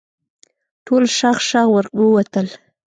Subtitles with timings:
[0.85, 1.67] ټول شغ شغ
[1.99, 2.47] ووتل.